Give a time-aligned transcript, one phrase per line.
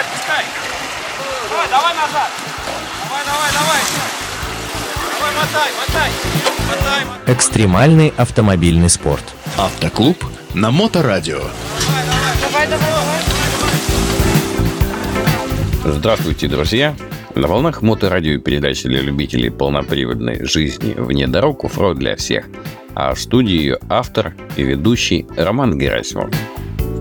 [0.00, 0.44] отпускай.
[1.50, 2.30] Давай, давай назад.
[3.04, 3.80] Давай, давай, давай.
[5.18, 6.10] Давай, мотай, мотай.
[6.68, 7.34] Мотай, мотай.
[7.34, 9.24] Экстремальный автомобильный спорт.
[9.58, 10.24] Автоклуб
[10.54, 11.40] на Моторадио.
[12.40, 13.40] Давай, давай, давай.
[15.84, 16.94] Здравствуйте, друзья!
[17.34, 22.46] На волнах моторадио передачи для любителей полноприводной жизни вне дорог оффроуд для всех.
[22.94, 26.30] А в студии ее автор и ведущий Роман Герасимов.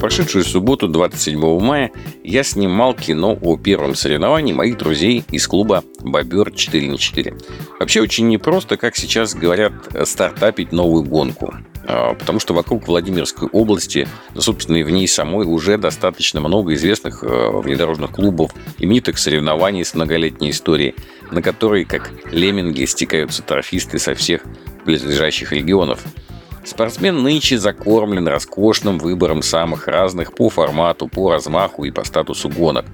[0.00, 1.90] Прошедшую субботу, 27 мая,
[2.22, 7.42] я снимал кино о первом соревновании моих друзей из клуба «Бобер 4 на 4».
[7.80, 9.72] Вообще очень непросто, как сейчас говорят,
[10.04, 11.54] стартапить новую гонку.
[11.88, 17.24] А, потому что вокруг Владимирской области, собственно, и в ней самой уже достаточно много известных
[17.24, 20.94] э, внедорожных клубов, именитых соревнований с многолетней историей,
[21.30, 24.42] на которые, как лемминги, стекаются трофисты со всех
[24.84, 26.00] близлежащих регионов–
[26.66, 32.84] Спортсмен нынче закормлен роскошным выбором самых разных по формату, по размаху и по статусу гонок.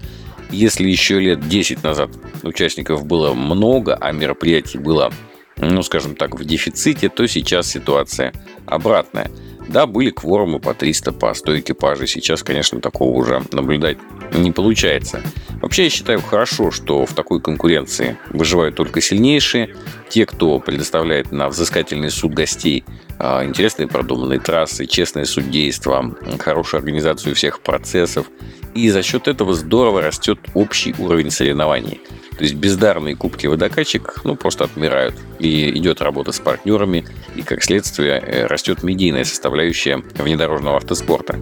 [0.51, 2.11] Если еще лет 10 назад
[2.43, 5.11] участников было много, а мероприятий было,
[5.57, 8.35] ну, скажем так, в дефиците, то сейчас ситуация
[8.67, 9.31] обратная.
[9.69, 12.07] Да, были кворумы по 300, по 100 экипажей.
[12.07, 13.97] Сейчас, конечно, такого уже наблюдать
[14.35, 15.23] не получается.
[15.63, 19.75] Вообще, я считаю хорошо, что в такой конкуренции выживают только сильнейшие,
[20.11, 22.85] те, кто предоставляет на взыскательный суд гостей
[23.23, 28.27] интересные продуманные трассы, честное судейство, хорошую организацию всех процессов.
[28.75, 32.01] И за счет этого здорово растет общий уровень соревнований.
[32.37, 35.15] То есть бездарные кубки водокачек ну, просто отмирают.
[35.39, 37.05] И идет работа с партнерами,
[37.37, 41.39] и как следствие э, растет медийная составляющая внедорожного автоспорта.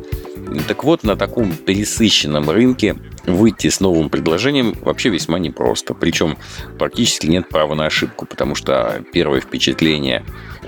[0.67, 5.95] Так вот, на таком пересыщенном рынке выйти с новым предложением вообще весьма непросто.
[5.95, 6.37] Причем
[6.79, 10.25] практически нет права на ошибку, потому что первое впечатление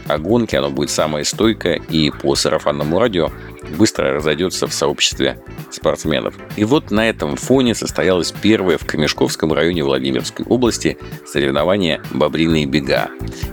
[0.09, 3.31] о гонке, оно будет самое стойкое и по сарафанному радио
[3.77, 5.39] быстро разойдется в сообществе
[5.71, 6.35] спортсменов.
[6.57, 13.09] И вот на этом фоне состоялось первое в Камешковском районе Владимирской области соревнование «Бобриные бега».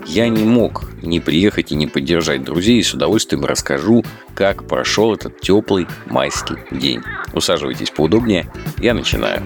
[0.05, 5.13] Я не мог не приехать и не поддержать друзей и с удовольствием расскажу, как прошел
[5.13, 7.01] этот теплый майский день.
[7.33, 9.41] Усаживайтесь поудобнее, я начинаю.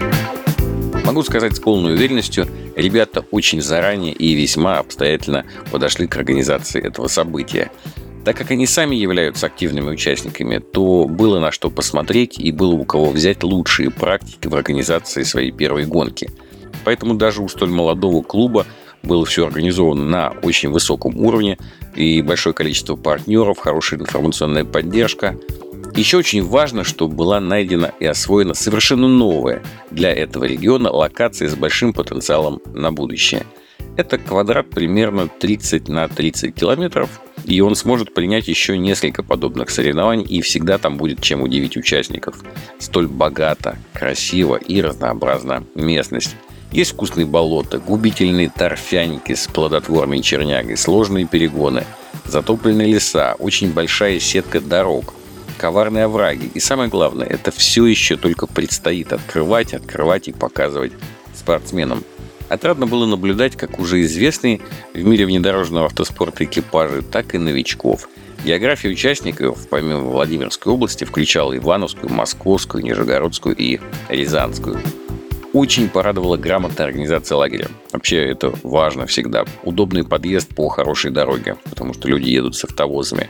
[1.14, 7.06] Могу сказать с полной уверенностью, ребята очень заранее и весьма обстоятельно подошли к организации этого
[7.06, 7.72] события.
[8.26, 12.84] Так как они сами являются активными участниками, то было на что посмотреть и было у
[12.84, 16.32] кого взять лучшие практики в организации своей первой гонки.
[16.84, 18.66] Поэтому даже у столь молодого клуба
[19.04, 21.60] было все организовано на очень высоком уровне
[21.96, 25.38] и большое количество партнеров, хорошая информационная поддержка–
[26.02, 29.62] еще очень важно, чтобы была найдена и освоена совершенно новая
[29.92, 33.46] для этого региона локация с большим потенциалом на будущее.
[33.96, 40.26] Это квадрат примерно 30 на 30 километров, и он сможет принять еще несколько подобных соревнований,
[40.26, 42.38] и всегда там будет чем удивить участников.
[42.80, 46.36] Столь богата, красиво и разнообразна местность.
[46.72, 51.86] Есть вкусные болота, губительные торфяники с плодотворной чернягой, сложные перегоны,
[52.26, 55.14] затопленные леса, очень большая сетка дорог–
[55.58, 56.52] коварные овраги.
[56.54, 60.94] И самое главное, это все еще только предстоит открывать, открывать и показывать
[61.36, 62.04] спортсменам.
[62.50, 64.62] Отрадно было наблюдать, как уже известные
[64.94, 68.08] в мире внедорожного автоспорта экипажи, так и новичков.
[68.46, 74.80] География участников, помимо Владимирской области, включала Ивановскую, Московскую, Нижегородскую и Рязанскую.
[75.54, 77.68] Очень порадовала грамотная организация лагеря.
[77.92, 79.46] Вообще это важно всегда.
[79.64, 83.30] Удобный подъезд по хорошей дороге, потому что люди едут с автовозами.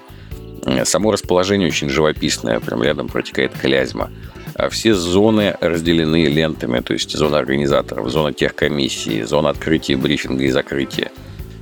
[0.86, 4.10] Само расположение очень живописное, прям рядом протекает Клязьма.
[4.56, 10.50] А все зоны разделены лентами, то есть зона организаторов, зона техкомиссии, зона открытия, брифинга и
[10.50, 11.12] закрытия.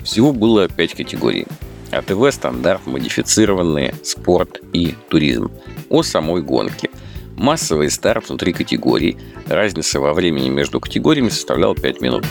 [0.03, 1.47] Всего было пять категорий.
[1.91, 5.51] АТВ, стандарт, модифицированные, спорт и туризм.
[5.89, 6.89] О самой гонке.
[7.37, 9.17] Массовый старт внутри категорий.
[9.47, 12.25] Разница во времени между категориями составляла 5 минут.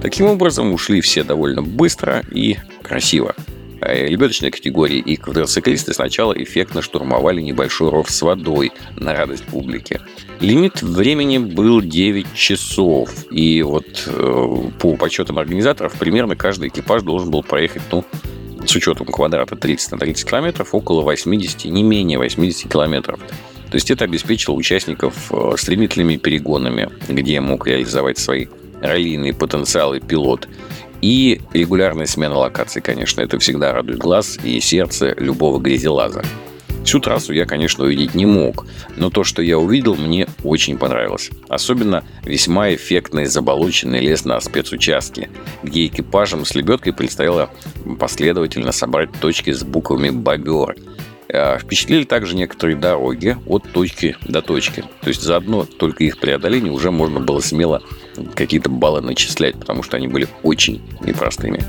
[0.00, 3.34] Таким образом, ушли все довольно быстро и красиво.
[3.84, 10.00] Э, лебедочной категории и квадроциклисты сначала эффектно штурмовали небольшой ров с водой на радость публики.
[10.40, 13.10] Лимит времени был 9 часов.
[13.30, 18.04] И вот э, по подсчетам организаторов, примерно каждый экипаж должен был проехать, ну,
[18.64, 23.18] с учетом квадрата 30 на 30 километров, около 80, не менее 80 километров.
[23.70, 28.46] То есть это обеспечило участников э, стремительными перегонами, где мог реализовать свои
[28.82, 30.48] раллийные потенциалы пилот.
[31.02, 36.22] И регулярная смена локаций, конечно, это всегда радует глаз и сердце любого грязелаза.
[36.84, 38.66] Всю трассу я, конечно, увидеть не мог,
[38.96, 41.30] но то, что я увидел, мне очень понравилось.
[41.48, 45.30] Особенно весьма эффектный заболоченный лес на спецучастке,
[45.62, 47.50] где экипажам с лебедкой предстояло
[47.98, 50.76] последовательно собрать точки с буквами «Бобер».
[51.28, 54.84] Э, впечатлили также некоторые дороги от точки до точки.
[55.00, 57.82] То есть за одно только их преодоление уже можно было смело
[58.34, 61.64] какие-то баллы начислять, потому что они были очень непростыми.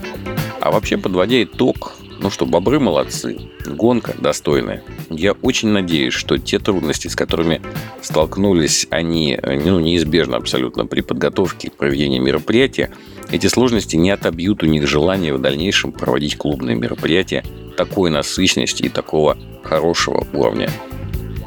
[0.62, 4.82] А вообще, подводя итог, ну что, бобры молодцы, гонка достойная.
[5.10, 7.62] Я очень надеюсь, что те трудности, с которыми
[8.02, 12.92] столкнулись они, ну, неизбежно абсолютно при подготовке и проведении мероприятия,
[13.30, 17.44] эти сложности не отобьют у них желание в дальнейшем проводить клубные мероприятия
[17.76, 20.70] такой насыщенности и такого хорошего уровня.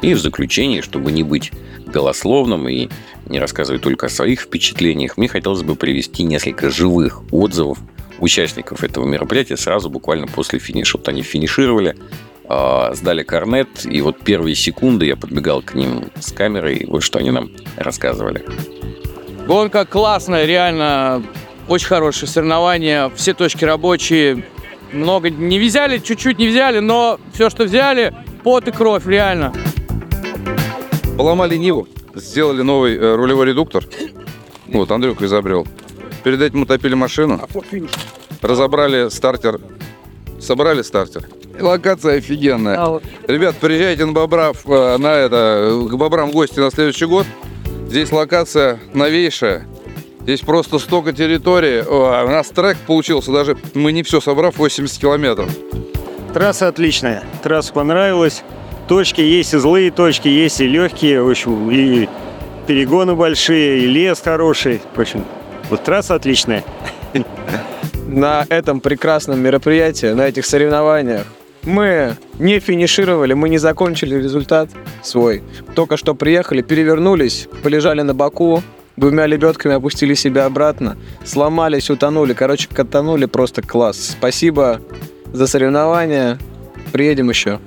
[0.01, 1.51] И в заключение, чтобы не быть
[1.85, 2.89] голословным и
[3.27, 7.79] не рассказывать только о своих впечатлениях, мне хотелось бы привести несколько живых отзывов
[8.19, 10.97] участников этого мероприятия сразу буквально после финиша.
[10.97, 11.95] Вот они финишировали,
[12.49, 17.03] а, сдали корнет, и вот первые секунды я подбегал к ним с камерой, и вот
[17.03, 18.43] что они нам рассказывали.
[19.47, 21.23] Гонка классная, реально
[21.67, 24.43] очень хорошее соревнование, все точки рабочие,
[24.91, 29.53] много не взяли, чуть-чуть не взяли, но все, что взяли, пот и кровь, реально.
[31.17, 33.83] Поломали Ниву, сделали новый э, рулевой редуктор.
[34.67, 35.65] Вот, Андрюк изобрел.
[36.23, 37.41] Перед этим утопили машину.
[38.41, 39.59] Разобрали стартер.
[40.39, 41.27] Собрали стартер.
[41.57, 42.77] И локация офигенная.
[42.77, 47.25] А Ребят, приезжайте на Бобрав, э, на это, к Бобрам в гости на следующий год.
[47.87, 49.65] Здесь локация новейшая.
[50.21, 51.79] Здесь просто столько территории.
[51.79, 55.49] О, у нас трек получился, даже мы не все собрав, 80 километров.
[56.33, 57.23] Трасса отличная.
[57.41, 58.43] Трасса понравилась.
[58.87, 62.07] Точки есть и злые точки, есть и легкие, в общем, и
[62.67, 64.81] перегоны большие, и лес хороший.
[64.95, 65.25] В общем,
[65.69, 66.63] вот трасса отличная.
[68.07, 71.25] На этом прекрасном мероприятии, на этих соревнованиях,
[71.63, 74.69] мы не финишировали, мы не закончили результат
[75.03, 75.43] свой.
[75.75, 78.63] Только что приехали, перевернулись, полежали на боку,
[78.95, 82.31] двумя лебедками опустили себя обратно, сломались, утонули.
[82.33, 84.15] Короче, катанули просто класс.
[84.17, 84.79] Спасибо
[85.33, 86.39] за соревнования.
[86.93, 87.59] Приедем еще.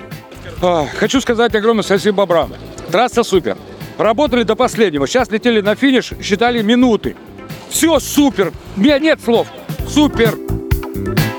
[0.62, 2.52] А, Хочу сказать огромное спасибо Бобрам.
[2.90, 3.56] Трасса супер.
[3.98, 5.06] Работали до последнего.
[5.06, 7.16] Сейчас летели на финиш, считали минуты.
[7.68, 8.52] Все супер.
[8.76, 9.48] У меня нет слов.
[9.88, 10.36] Супер.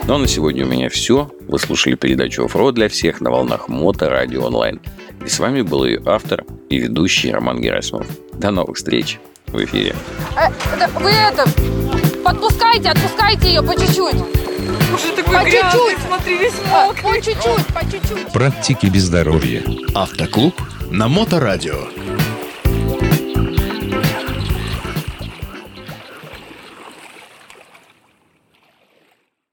[0.08, 1.30] Ну а на сегодня у меня все.
[1.48, 4.82] Вы слушали передачу «Оффроуд для всех» на волнах Мото Радио Онлайн.
[5.24, 8.08] И с вами был ее автор и ведущий Роман Герасимов.
[8.34, 9.96] До новых встреч в эфире.
[10.36, 11.46] Э, да вы это,
[12.24, 14.16] подпускайте, отпускайте ее по чуть-чуть.
[14.16, 16.06] Уже такой По грязный, чуть-чуть.
[16.08, 17.04] смотри, весь А, мокрый.
[17.04, 18.32] По чуть-чуть, по чуть-чуть.
[18.34, 19.64] Практики без здоровья.
[19.96, 20.54] Автоклуб
[20.90, 21.88] на Моторадио.